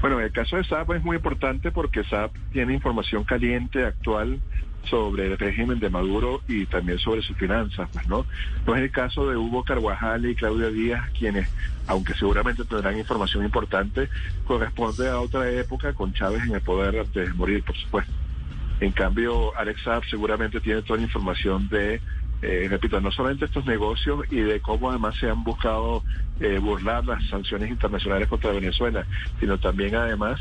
Bueno, 0.01 0.19
el 0.19 0.31
caso 0.31 0.57
de 0.57 0.63
SAP 0.63 0.91
es 0.93 1.03
muy 1.03 1.17
importante 1.17 1.71
porque 1.71 2.03
SAP 2.03 2.31
tiene 2.51 2.73
información 2.73 3.23
caliente, 3.23 3.85
actual, 3.85 4.39
sobre 4.89 5.27
el 5.27 5.37
régimen 5.37 5.79
de 5.79 5.91
Maduro 5.91 6.41
y 6.47 6.65
también 6.65 6.97
sobre 6.97 7.21
sus 7.21 7.37
finanzas, 7.37 7.87
pues, 7.93 8.07
¿no? 8.07 8.25
No 8.65 8.75
es 8.75 8.81
el 8.81 8.89
caso 8.91 9.29
de 9.29 9.37
Hugo 9.37 9.63
Carvajal 9.63 10.25
y 10.25 10.33
Claudia 10.33 10.69
Díaz, 10.69 11.07
quienes, 11.17 11.47
aunque 11.85 12.15
seguramente 12.15 12.65
tendrán 12.65 12.97
información 12.97 13.43
importante, 13.43 14.09
corresponde 14.45 15.09
a 15.09 15.19
otra 15.19 15.47
época 15.51 15.93
con 15.93 16.11
Chávez 16.13 16.41
en 16.43 16.55
el 16.55 16.61
poder 16.61 17.01
antes 17.01 17.27
de 17.27 17.33
morir, 17.33 17.63
por 17.63 17.77
supuesto. 17.77 18.13
En 18.79 18.91
cambio, 18.91 19.55
Alex 19.57 19.83
Saab 19.83 20.03
seguramente 20.05 20.59
tiene 20.59 20.81
toda 20.81 20.97
la 20.97 21.03
información 21.03 21.67
de 21.69 22.01
eh, 22.41 22.67
repito, 22.69 23.01
no 23.01 23.11
solamente 23.11 23.45
estos 23.45 23.65
negocios 23.65 24.25
y 24.29 24.41
de 24.41 24.59
cómo 24.59 24.89
además 24.89 25.15
se 25.19 25.29
han 25.29 25.43
buscado 25.43 26.03
eh, 26.39 26.59
burlar 26.59 27.05
las 27.05 27.23
sanciones 27.29 27.69
internacionales 27.69 28.27
contra 28.27 28.51
Venezuela, 28.51 29.07
sino 29.39 29.57
también 29.57 29.95
además 29.95 30.39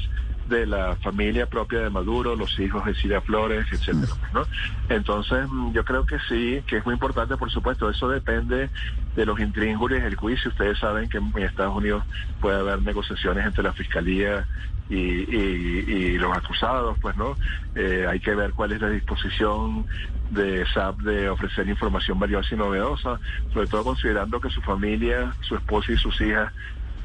de 0.49 0.67
la 0.67 0.97
familia 0.97 1.47
propia 1.47 1.81
de 1.81 1.91
Maduro, 1.91 2.37
los 2.37 2.59
hijos 2.59 2.85
de 2.85 2.95
Cilia 2.95 3.21
Flores, 3.21 3.67
etcétera, 3.71 4.13
¿no? 4.33 4.43
Entonces, 4.89 5.49
mm, 5.51 5.73
yo 5.73 5.85
creo 5.85 6.07
que 6.07 6.19
sí, 6.29 6.63
que 6.67 6.79
es 6.79 6.85
muy 6.85 6.95
importante, 6.95 7.37
por 7.37 7.51
supuesto, 7.51 7.91
eso 7.91 8.09
depende 8.09 8.71
de 9.15 9.27
los 9.27 9.41
intríngulis 9.41 10.03
del 10.03 10.15
juicio. 10.15 10.51
Ustedes 10.51 10.79
saben 10.79 11.09
que 11.09 11.19
en 11.19 11.33
Estados 11.39 11.77
Unidos 11.77 12.05
puede 12.41 12.59
haber 12.59 12.83
negociaciones 12.83 13.45
entre 13.45 13.65
la 13.65 13.73
fiscalía 13.73 14.47
y, 14.89 14.97
y, 14.97 16.19
los 16.19 16.37
acusados, 16.37 16.97
pues, 17.01 17.17
¿no? 17.17 17.37
Eh, 17.75 18.07
hay 18.09 18.21
que 18.21 18.35
ver 18.35 18.53
cuál 18.53 18.73
es 18.73 18.81
la 18.81 18.89
disposición 18.89 19.87
de 20.31 20.65
SAP 20.73 20.99
de 21.01 21.29
ofrecer 21.29 21.69
información 21.69 22.19
valiosa 22.19 22.55
y 22.55 22.59
novedosa, 22.59 23.19
sobre 23.53 23.67
todo 23.67 23.85
considerando 23.85 24.41
que 24.41 24.51
su 24.51 24.61
familia, 24.63 25.33
su 25.41 25.57
esposa 25.57 25.93
y 25.93 25.97
sus 25.97 26.21
hijas 26.21 26.53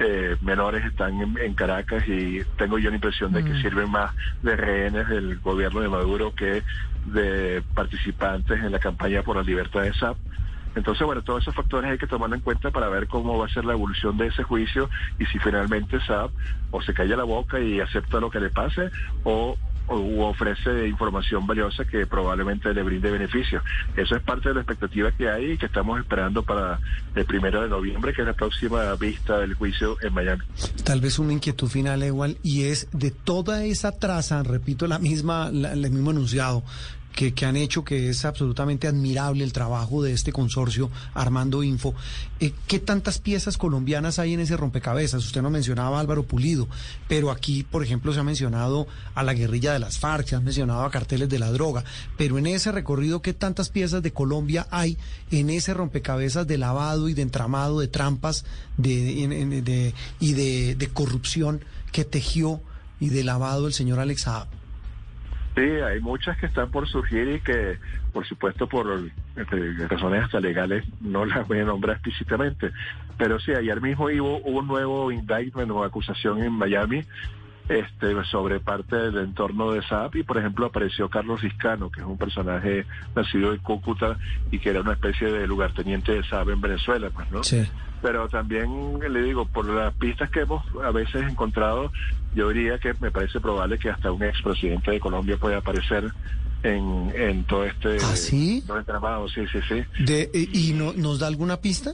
eh, 0.04 0.38
menores 0.42 0.84
están 0.86 1.38
en, 1.38 1.54
Caracas 1.54 2.08
y 2.08 2.42
tengo 2.58 2.78
yo 2.80 2.90
la 2.90 2.96
impresión 2.96 3.32
de 3.32 3.44
que 3.44 3.52
mm. 3.52 3.62
sirven 3.62 3.90
más 3.90 4.14
de 4.42 4.56
rehenes 4.56 5.08
del 5.08 5.40
gobierno 5.40 5.82
de 5.82 5.90
Maduro 5.90 6.34
que 6.34 6.64
de 7.06 7.64
participantes 7.76 8.60
en 8.60 8.72
la 8.72 8.80
campaña 8.80 9.22
por 9.22 9.36
la 9.38 9.44
libertad 9.44 9.82
de 9.84 9.94
SAP. 9.94 10.18
Entonces, 10.76 11.06
bueno, 11.06 11.22
todos 11.22 11.44
esos 11.44 11.54
factores 11.54 11.92
hay 11.92 11.98
que 11.98 12.08
tomarlo 12.08 12.36
en 12.36 12.42
cuenta 12.42 12.72
para 12.72 12.88
ver 12.88 13.08
cómo 13.08 13.38
va 13.38 13.46
a 13.46 13.50
ser 13.50 13.66
la 13.66 13.74
evolución 13.74 14.18
de 14.18 14.28
ese 14.28 14.44
juicio 14.44 14.90
y 15.20 15.26
si 15.26 15.38
finalmente 15.40 16.00
SAP 16.00 16.32
o 16.72 16.82
se 16.82 16.94
calla 16.94 17.18
la 17.18 17.24
boca 17.24 17.60
y 17.60 17.80
acepta 17.80 18.20
lo 18.20 18.32
que 18.32 18.40
le 18.40 18.50
pase 18.50 18.90
o 19.24 19.58
o 19.92 20.28
ofrece 20.28 20.88
información 20.88 21.46
valiosa 21.46 21.86
que 21.86 22.06
probablemente 22.08 22.74
le 22.74 22.84
brinde 22.84 23.12
beneficios. 23.12 23.64
Eso 23.96 24.16
es 24.16 24.24
parte 24.24 24.50
de 24.50 24.56
la 24.56 24.62
expectativa 24.62 25.12
que 25.12 25.30
hay 25.30 25.52
y 25.52 25.58
que 25.58 25.66
estamos 25.66 26.00
esperando 26.00 26.44
para 26.44 26.80
el 27.16 27.26
primero 27.26 27.62
de 27.62 27.70
noviembre, 27.70 28.14
que 28.14 28.22
es 28.22 28.28
la 28.28 28.34
próxima 28.34 28.94
vista 28.96 29.40
del 29.40 29.54
juicio 29.54 29.98
en 30.02 30.14
Miami. 30.14 30.44
Tal 30.84 31.02
vez 31.02 31.20
una 31.20 31.34
inquietud 31.34 31.68
final 31.68 32.04
igual 32.04 32.38
y 32.44 32.64
es 32.64 32.88
de 32.92 33.12
toda 33.12 33.66
esa 33.66 33.92
traza, 33.92 34.44
repito 34.44 34.88
la 34.88 35.00
misma, 35.00 35.50
el 35.50 35.92
mismo 35.92 36.12
enunciado 36.12 36.64
que, 37.14 37.46
han 37.46 37.56
hecho, 37.56 37.84
que 37.84 38.10
es 38.10 38.26
absolutamente 38.26 38.88
admirable 38.88 39.44
el 39.44 39.54
trabajo 39.54 40.02
de 40.02 40.14
este 40.14 40.32
consorcio 40.32 40.90
Armando 41.14 41.64
Info. 41.64 41.94
Eh, 42.40 42.54
¿Qué 42.68 42.80
tantas 42.80 43.20
piezas 43.20 43.58
colombianas 43.58 44.20
hay 44.20 44.34
en 44.34 44.40
ese 44.40 44.58
rompecabezas? 44.58 45.26
Usted 45.26 45.42
no 45.42 45.50
mencionaba 45.50 46.00
Álvaro 46.00 46.24
Pulido, 46.24 46.68
pero 47.08 47.32
aquí, 47.32 47.64
por 47.64 47.84
ejemplo, 47.84 48.14
se 48.14 48.20
ha 48.20 48.24
mencionado 48.24 48.88
a 49.14 49.24
la 49.24 49.34
guerrilla 49.34 49.74
de 49.74 49.80
las 49.80 50.00
FARC, 50.00 50.28
se 50.28 50.36
ha 50.36 50.40
mencionado 50.40 50.84
a 50.84 50.92
carteles 50.92 51.30
de 51.30 51.40
la 51.40 51.52
droga, 51.52 51.84
pero 52.18 52.38
en 52.38 52.48
ese 52.48 52.72
recorrido, 52.72 53.22
¿qué 53.22 53.34
tantas 53.34 53.70
piezas 53.70 54.02
de 54.02 54.12
Colombia 54.12 54.68
hay 54.72 54.98
en 55.32 55.50
ese 55.50 55.74
rompecabezas 55.74 56.48
de 56.48 56.58
lavado 56.58 57.10
y 57.10 57.14
de 57.14 57.22
entramado, 57.22 57.80
de 57.80 57.88
trampas 57.88 58.46
de, 58.78 59.94
y 60.20 60.34
de, 60.34 60.90
corrupción 60.94 61.64
que 61.92 62.06
tejió 62.06 62.62
y 63.00 63.10
de 63.10 63.24
lavado 63.24 63.68
el 63.68 63.74
señor 63.74 64.00
Alex 64.00 64.28
Sí, 65.56 65.62
hay 65.62 66.00
muchas 66.00 66.38
que 66.38 66.46
están 66.46 66.72
por 66.72 66.88
surgir 66.88 67.28
y 67.28 67.40
que, 67.42 67.78
por 68.14 68.26
supuesto, 68.26 68.68
por 68.68 69.12
este, 69.36 69.88
razones 69.88 70.24
hasta 70.24 70.40
legales, 70.40 70.86
no 71.02 71.26
las 71.26 71.48
voy 71.48 71.60
a 71.60 71.66
nombrar 71.66 71.98
explícitamente. 71.98 72.72
Pero 73.18 73.40
sí, 73.40 73.52
ayer 73.52 73.82
mismo 73.82 74.06
hubo, 74.06 74.40
un 74.40 74.68
nuevo 74.68 75.12
indictment 75.12 75.70
o 75.72 75.84
acusación 75.84 76.42
en 76.42 76.54
Miami 76.54 77.06
este, 77.70 78.24
sobre 78.26 78.60
parte 78.60 78.96
del 78.96 79.18
entorno 79.18 79.72
de 79.72 79.82
SAP 79.84 80.18
y 80.18 80.24
por 80.24 80.38
ejemplo 80.38 80.66
apareció 80.66 81.10
Carlos 81.10 81.44
Iscano, 81.44 81.92
que 81.92 82.02
es 82.02 82.06
un 82.06 82.18
personaje 82.18 82.86
nacido 83.16 83.54
en 83.54 83.60
Cúcuta 83.60 84.18
y 84.52 84.60
que 84.60 84.70
era 84.70 84.82
una 84.82 84.94
especie 84.94 85.32
de 85.32 85.48
lugarteniente 85.48 86.14
de 86.14 86.24
SAP 86.24 86.50
en 86.50 86.62
Venezuela, 86.62 87.10
pues, 87.10 87.32
¿no? 87.32 87.44
Sí 87.44 87.68
pero 88.02 88.28
también 88.28 89.00
le 89.00 89.22
digo, 89.22 89.46
por 89.46 89.66
las 89.68 89.94
pistas 89.94 90.30
que 90.32 90.42
hemos 90.42 90.64
a 90.84 90.92
veces 90.92 91.22
encontrado, 91.30 91.92
yo 92.34 92.50
diría 92.50 92.80
que 92.80 92.94
me 93.00 93.12
parece 93.12 93.40
probable 93.40 93.78
que 93.78 93.90
hasta 93.90 94.12
un 94.12 94.24
expresidente 94.24 94.92
de 94.92 95.00
Colombia 95.00 95.38
pueda 95.38 95.58
aparecer 95.58 96.12
en, 96.64 97.12
en 97.16 97.44
todo 97.44 97.66
este... 97.66 97.98
¿Ah, 97.98 98.16
sí? 98.16 98.64
sí, 99.34 99.42
sí, 99.52 99.60
sí. 99.68 100.04
De, 100.04 100.24
eh, 100.34 100.50
¿Y 100.52 100.74
no, 100.74 100.94
nos 100.94 101.20
da 101.20 101.28
alguna 101.28 101.58
pista? 101.58 101.94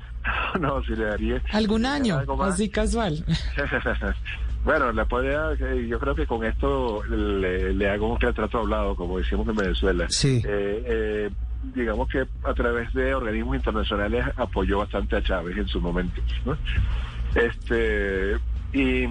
no, 0.60 0.82
si 0.84 0.94
le 0.94 1.04
daría... 1.04 1.42
¿Algún 1.52 1.86
año? 1.86 2.20
Así 2.42 2.68
casual. 2.68 3.24
Bueno, 4.68 4.92
la 4.92 5.06
podría, 5.06 5.54
yo 5.54 5.98
creo 5.98 6.14
que 6.14 6.26
con 6.26 6.44
esto 6.44 7.02
le, 7.04 7.88
hago 7.88 8.12
un 8.12 8.20
retrato 8.20 8.58
hablado, 8.58 8.94
como 8.96 9.16
decimos 9.16 9.48
en 9.48 9.56
Venezuela. 9.56 10.04
Sí. 10.10 10.42
Eh, 10.44 10.82
eh, 10.86 11.30
digamos 11.74 12.06
que 12.10 12.26
a 12.44 12.52
través 12.52 12.92
de 12.92 13.14
organismos 13.14 13.56
internacionales 13.56 14.26
apoyó 14.36 14.80
bastante 14.80 15.16
a 15.16 15.22
Chávez 15.22 15.56
en 15.56 15.68
su 15.68 15.80
momento. 15.80 16.20
Este 17.34 18.34
y, 18.74 19.04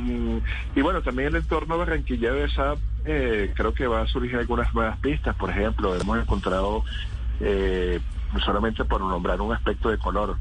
y, 0.76 0.82
bueno, 0.84 1.02
también 1.02 1.30
el 1.30 1.38
entorno 1.38 1.76
barranquilla 1.76 2.34
de 2.34 2.44
esa 2.44 2.76
eh, 3.06 3.52
creo 3.56 3.74
que 3.74 3.88
va 3.88 4.02
a 4.02 4.08
surgir 4.08 4.36
algunas 4.36 4.72
nuevas 4.76 5.00
pistas. 5.00 5.36
Por 5.38 5.50
ejemplo, 5.50 5.96
hemos 5.96 6.20
encontrado, 6.20 6.84
eh, 7.40 8.00
solamente 8.46 8.86
por 8.86 9.02
nombrar 9.02 9.42
un 9.42 9.56
aspecto 9.56 9.90
de 9.90 9.98
color, 9.98 10.38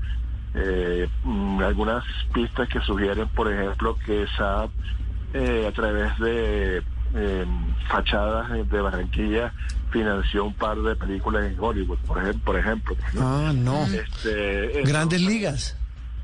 eh, 0.54 1.08
mm, 1.24 1.62
algunas 1.62 2.04
pistas 2.34 2.68
que 2.68 2.80
sugieren, 2.80 3.28
por 3.28 3.50
ejemplo, 3.50 3.96
que 4.04 4.24
esa 4.24 4.68
eh, 5.36 5.66
a 5.66 5.72
través 5.72 6.18
de 6.18 6.82
fachadas 7.88 8.50
de 8.68 8.80
Barranquilla 8.80 9.52
financió 9.90 10.44
un 10.44 10.54
par 10.54 10.76
de 10.78 10.94
películas 10.96 11.44
en 11.44 11.58
Hollywood, 11.58 11.98
por 12.06 12.18
ejemplo. 12.18 12.42
Por 12.44 12.58
ejemplo 12.58 12.96
Ah, 13.18 13.52
no. 13.54 13.84
Este, 13.86 14.82
Grandes 14.84 15.22
ligas. 15.22 15.76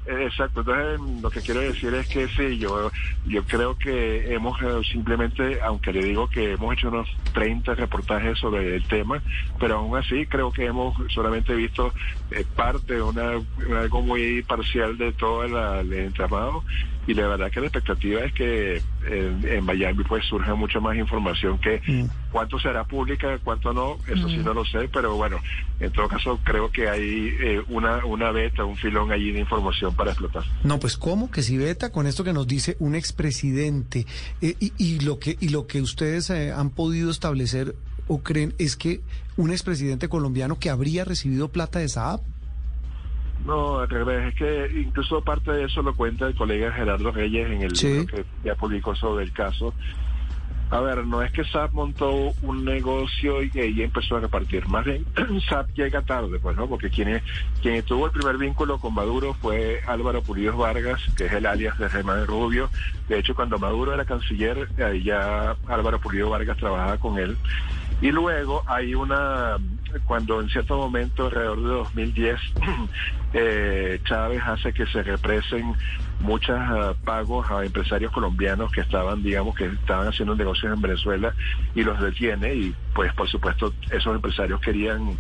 Exacto, 0.04 0.61
entonces 0.61 1.23
lo 1.23 1.30
que 1.30 1.40
quiero 1.40 1.61
decir 1.61 1.94
es 1.94 2.09
que 2.09 2.26
sí, 2.28 2.59
yo, 2.59 2.90
yo 3.25 3.44
creo 3.44 3.78
que 3.78 4.35
hemos 4.35 4.61
eh, 4.61 4.80
simplemente, 4.90 5.61
aunque 5.62 5.92
le 5.92 6.04
digo 6.04 6.28
que 6.28 6.52
hemos 6.52 6.75
hecho 6.75 6.88
unos 6.88 7.09
30 7.35 7.75
reportajes 7.76 8.37
sobre 8.38 8.75
el 8.76 8.85
tema, 8.88 9.23
pero 9.61 9.78
aún 9.78 9.97
así 9.97 10.26
creo 10.26 10.52
que 10.52 10.66
hemos 10.66 10.97
solamente 11.12 11.54
visto 11.54 11.92
eh, 12.32 12.44
parte, 12.56 13.00
una, 13.00 13.40
algo 13.78 14.02
muy 14.02 14.42
parcial 14.42 14.99
de 14.99 15.12
todo 15.12 15.44
el 15.44 15.92
entramado 15.92 16.64
y 17.06 17.14
la 17.14 17.26
verdad 17.26 17.50
que 17.50 17.61
la 17.61 17.66
expectativa 17.66 18.21
es 18.21 18.32
que 18.32 18.82
en, 19.06 19.64
Miami 19.64 20.04
pues 20.04 20.25
surja 20.26 20.54
mucha 20.54 20.78
más 20.78 20.97
información 20.97 21.59
que 21.59 21.82
mm. 21.85 22.04
cuánto 22.30 22.59
será 22.61 22.85
pública, 22.85 23.38
cuánto 23.42 23.73
no, 23.73 23.97
eso 24.06 24.28
sí 24.28 24.38
mm. 24.38 24.44
no 24.44 24.54
lo 24.54 24.64
sé, 24.64 24.88
pero 24.92 25.16
bueno, 25.16 25.38
en 25.80 25.90
todo 25.90 26.09
caso 26.09 26.38
creo 26.44 26.71
que 26.71 26.88
hay 26.88 27.37
eh, 27.40 27.62
una, 27.68 28.04
una 28.04 28.30
beta, 28.30 28.64
un 28.64 28.76
filón 28.76 29.11
allí 29.11 29.32
de 29.32 29.40
información 29.40 29.92
para 29.95 30.11
explotar. 30.11 30.45
No, 30.65 30.79
pues 30.79 30.97
cómo 30.97 31.31
que 31.31 31.43
si 31.43 31.57
beta 31.57 31.91
con 31.93 32.07
esto 32.07 32.25
que 32.25 32.33
nos 32.33 32.47
dice 32.47 32.77
un 32.79 32.95
expresidente 32.95 34.07
eh, 34.41 34.57
y, 34.61 34.73
y, 34.79 35.01
lo 35.01 35.19
que 35.19 35.37
y 35.41 35.49
lo 35.49 35.67
que 35.67 35.81
ustedes 35.81 36.31
eh, 36.31 36.53
han 36.53 36.71
podido 36.71 37.11
establecer 37.11 37.75
o 38.09 38.23
creen 38.23 38.55
es 38.59 38.77
que 38.77 39.01
un 39.37 39.51
expresidente 39.51 40.09
colombiano 40.09 40.59
que 40.59 40.71
habría 40.71 41.05
recibido 41.05 41.49
plata 41.49 41.79
de 41.79 41.89
Saab 41.89 42.21
no, 43.47 43.81
al 43.81 43.89
revés, 43.89 44.29
es 44.29 44.35
que 44.37 44.81
incluso 44.81 45.23
parte 45.23 45.51
de 45.51 45.65
eso 45.65 45.83
lo 45.83 45.97
cuenta 45.97 46.29
el 46.29 46.35
colega 46.35 46.71
Gerardo 46.71 47.11
Reyes 47.11 47.51
en 47.51 47.63
el 47.63 47.73
libro 47.73 48.07
que 48.07 48.25
ya 48.45 48.55
publicó 48.55 48.95
sobre 48.95 49.25
el 49.25 49.33
caso. 49.33 49.75
A 50.73 50.81
ver, 50.81 51.07
no 51.07 51.21
es 51.21 51.31
que 51.33 51.45
SAP 51.45 51.75
montó 51.75 52.33
un 52.41 52.64
negocio 52.64 53.43
y 53.43 53.50
ahí 53.59 53.83
empezó 53.83 54.17
a 54.17 54.21
repartir. 54.21 54.67
Más 54.69 54.87
bien, 54.87 55.05
SAP 55.47 55.69
llega 55.75 56.00
tarde, 56.00 56.38
pues, 56.38 56.57
¿no? 56.57 56.67
Porque 56.67 56.88
quien, 56.88 57.21
quien 57.61 57.83
tuvo 57.83 58.07
el 58.07 58.12
primer 58.12 58.38
vínculo 58.38 58.79
con 58.79 58.95
Maduro 58.95 59.35
fue 59.35 59.83
Álvaro 59.87 60.23
Pulido 60.23 60.57
Vargas, 60.57 61.02
que 61.14 61.26
es 61.26 61.33
el 61.35 61.45
alias 61.45 61.76
de 61.76 61.91
Germán 61.91 62.26
Rubio. 62.26 62.71
De 63.07 63.19
hecho, 63.19 63.35
cuando 63.35 63.59
Maduro 63.59 63.93
era 63.93 64.07
canciller, 64.07 64.67
ahí 64.83 65.02
ya 65.02 65.57
Álvaro 65.69 66.00
Pulido 66.00 66.31
Vargas 66.31 66.57
trabajaba 66.57 66.97
con 66.97 67.19
él. 67.19 67.37
Y 68.00 68.11
luego 68.11 68.64
hay 68.67 68.95
una, 68.95 69.59
cuando 70.07 70.41
en 70.41 70.49
cierto 70.49 70.79
momento, 70.79 71.26
alrededor 71.26 71.61
de 71.61 71.69
2010, 71.69 72.41
eh, 73.35 74.00
Chávez 74.05 74.43
hace 74.43 74.73
que 74.73 74.87
se 74.87 75.02
represen 75.02 75.75
muchos 76.23 76.59
uh, 76.59 76.95
pagos 77.05 77.50
a 77.50 77.64
empresarios 77.64 78.12
colombianos 78.12 78.73
que 78.73 78.81
estaban, 78.81 79.23
digamos, 79.23 79.55
que 79.55 79.67
estaban 79.67 80.09
haciendo 80.09 80.35
negocios 80.35 80.73
en 80.73 80.81
Venezuela 80.81 81.35
y 81.75 81.83
los 81.83 82.00
detiene 82.00 82.55
y 82.55 82.75
pues 82.95 83.12
por 83.14 83.29
supuesto 83.29 83.73
esos 83.91 84.14
empresarios 84.14 84.61
querían 84.61 85.19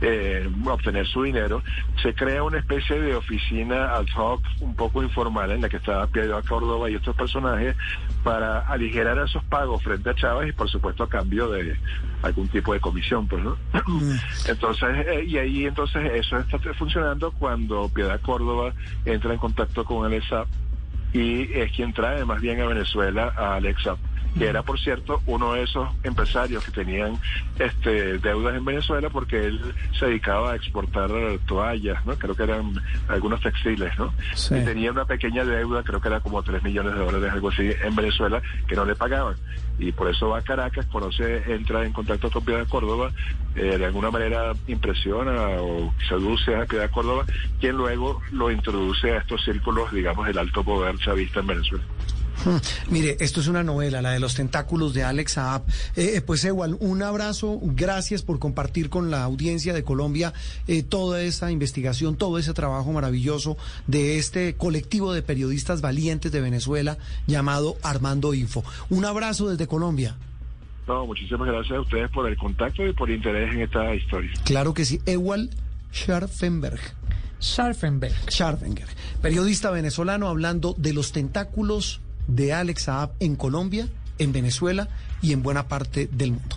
eh, 0.00 0.48
obtener 0.66 1.06
su 1.06 1.22
dinero, 1.22 1.62
se 2.02 2.14
crea 2.14 2.42
una 2.42 2.58
especie 2.58 2.98
de 3.00 3.14
oficina 3.14 3.94
ad 3.94 4.06
hoc 4.16 4.42
un 4.60 4.74
poco 4.74 5.02
informal 5.02 5.50
en 5.50 5.60
la 5.60 5.68
que 5.68 5.76
estaba 5.76 6.06
Piedad 6.06 6.44
Córdoba 6.44 6.90
y 6.90 6.94
estos 6.94 7.14
personajes 7.14 7.76
para 8.22 8.60
aligerar 8.60 9.18
esos 9.18 9.44
pagos 9.44 9.82
frente 9.82 10.10
a 10.10 10.14
Chávez 10.14 10.50
y 10.50 10.52
por 10.52 10.68
supuesto 10.68 11.04
a 11.04 11.08
cambio 11.08 11.48
de 11.50 11.76
algún 12.22 12.48
tipo 12.48 12.72
de 12.72 12.80
comisión, 12.80 13.26
pues, 13.26 13.42
¿no? 13.42 13.56
Entonces, 14.46 15.06
eh, 15.06 15.24
y 15.26 15.38
ahí 15.38 15.66
entonces 15.66 16.10
eso 16.14 16.38
está 16.38 16.58
funcionando 16.74 17.32
cuando 17.32 17.88
Piedad 17.88 18.20
Córdoba 18.20 18.72
entra 19.04 19.32
en 19.32 19.38
contacto 19.38 19.84
con 19.84 20.10
el 20.10 20.22
ESAP 20.22 20.48
y 21.12 21.52
es 21.52 21.72
quien 21.72 21.92
trae 21.92 22.24
más 22.24 22.40
bien 22.40 22.60
a 22.60 22.66
Venezuela 22.66 23.32
a 23.36 23.56
Alexa 23.56 23.96
que 24.36 24.46
era 24.46 24.62
por 24.62 24.78
cierto 24.78 25.20
uno 25.26 25.54
de 25.54 25.62
esos 25.62 25.88
empresarios 26.04 26.64
que 26.64 26.70
tenían 26.70 27.18
este 27.58 28.18
deudas 28.18 28.56
en 28.56 28.64
Venezuela 28.64 29.10
porque 29.10 29.46
él 29.46 29.60
se 29.98 30.06
dedicaba 30.06 30.52
a 30.52 30.56
exportar 30.56 31.10
toallas, 31.46 32.04
¿no? 32.06 32.14
Creo 32.16 32.34
que 32.34 32.42
eran 32.42 32.72
algunos 33.08 33.40
textiles, 33.40 33.96
¿no? 33.98 34.12
Sí. 34.34 34.54
Y 34.54 34.64
tenía 34.64 34.90
una 34.90 35.04
pequeña 35.04 35.44
deuda, 35.44 35.82
creo 35.82 36.00
que 36.00 36.08
era 36.08 36.20
como 36.20 36.42
3 36.42 36.62
millones 36.62 36.94
de 36.94 37.00
dólares, 37.00 37.32
algo 37.32 37.48
así, 37.48 37.70
en 37.82 37.94
Venezuela, 37.94 38.42
que 38.66 38.76
no 38.76 38.84
le 38.84 38.94
pagaban. 38.94 39.36
Y 39.78 39.92
por 39.92 40.08
eso 40.08 40.28
va 40.28 40.38
a 40.38 40.42
Caracas, 40.42 40.86
conoce, 40.86 41.42
entra 41.52 41.84
en 41.84 41.92
contacto 41.92 42.30
con 42.30 42.44
Piedad 42.44 42.68
Córdoba, 42.68 43.10
eh, 43.56 43.78
de 43.78 43.84
alguna 43.84 44.10
manera 44.10 44.52
impresiona 44.68 45.32
o 45.60 45.92
seduce 46.08 46.54
a 46.54 46.66
Piedad 46.66 46.90
Córdoba, 46.90 47.24
quien 47.60 47.76
luego 47.76 48.20
lo 48.30 48.50
introduce 48.50 49.12
a 49.12 49.18
estos 49.18 49.42
círculos, 49.42 49.90
digamos, 49.92 50.26
del 50.26 50.38
alto 50.38 50.62
poder 50.62 50.98
chavista 50.98 51.40
en 51.40 51.46
Venezuela. 51.46 51.84
Hmm. 52.44 52.56
Mire, 52.90 53.16
esto 53.20 53.40
es 53.40 53.48
una 53.48 53.62
novela, 53.62 54.02
la 54.02 54.12
de 54.12 54.20
los 54.20 54.34
tentáculos 54.34 54.94
de 54.94 55.04
Alex 55.04 55.32
Saab. 55.32 55.62
Eh, 55.96 56.12
eh, 56.16 56.20
pues 56.20 56.44
igual, 56.44 56.76
un 56.80 57.02
abrazo, 57.02 57.58
gracias 57.62 58.22
por 58.22 58.38
compartir 58.38 58.90
con 58.90 59.10
la 59.10 59.24
audiencia 59.24 59.74
de 59.74 59.84
Colombia 59.84 60.32
eh, 60.66 60.82
toda 60.82 61.22
esa 61.22 61.50
investigación, 61.50 62.16
todo 62.16 62.38
ese 62.38 62.54
trabajo 62.54 62.92
maravilloso 62.92 63.56
de 63.86 64.18
este 64.18 64.54
colectivo 64.54 65.12
de 65.12 65.22
periodistas 65.22 65.80
valientes 65.80 66.32
de 66.32 66.40
Venezuela 66.40 66.98
llamado 67.26 67.76
Armando 67.82 68.34
Info. 68.34 68.64
Un 68.88 69.04
abrazo 69.04 69.48
desde 69.48 69.66
Colombia. 69.66 70.16
No, 70.86 71.06
muchísimas 71.06 71.46
gracias 71.46 71.78
a 71.78 71.80
ustedes 71.80 72.10
por 72.10 72.28
el 72.28 72.36
contacto 72.36 72.84
y 72.84 72.92
por 72.92 73.10
el 73.10 73.16
interés 73.16 73.52
en 73.54 73.60
esta 73.60 73.94
historia. 73.94 74.30
Claro 74.44 74.74
que 74.74 74.84
sí. 74.84 75.00
Ewald 75.06 75.54
Scharfenberg. 75.92 76.80
Scharfenberg. 77.40 78.14
Scharfenberg, 78.28 78.88
periodista 79.22 79.70
venezolano 79.70 80.28
hablando 80.28 80.74
de 80.76 80.92
los 80.92 81.12
tentáculos 81.12 82.00
de 82.28 82.52
Alex 82.52 82.84
Saab 82.84 83.10
en 83.20 83.36
Colombia, 83.36 83.88
en 84.18 84.32
Venezuela 84.32 84.88
y 85.22 85.32
en 85.32 85.42
buena 85.42 85.68
parte 85.68 86.08
del 86.12 86.32
mundo. 86.32 86.56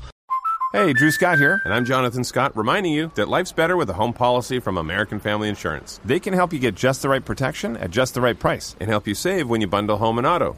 Hey, 0.73 0.91
Drew 0.91 1.11
Scott 1.11 1.37
here, 1.37 1.61
and 1.65 1.71
I'm 1.71 1.85
Jonathan 1.85 2.23
Scott, 2.23 2.57
reminding 2.57 2.93
you 2.93 3.11
that 3.13 3.29
life's 3.29 3.51
better 3.51 3.77
with 3.77 3.91
a 3.91 3.93
home 3.93 4.11
policy 4.11 4.59
from 4.59 4.75
American 4.75 5.19
Family 5.19 5.47
Insurance. 5.47 5.99
They 6.03 6.19
can 6.19 6.33
help 6.33 6.51
you 6.51 6.57
get 6.57 6.73
just 6.73 7.03
the 7.03 7.09
right 7.09 7.23
protection 7.23 7.77
at 7.77 7.91
just 7.91 8.15
the 8.15 8.21
right 8.21 8.37
price 8.37 8.75
and 8.79 8.89
help 8.89 9.07
you 9.07 9.13
save 9.13 9.47
when 9.47 9.61
you 9.61 9.67
bundle 9.67 9.97
home 9.97 10.17
and 10.17 10.25
auto. 10.25 10.57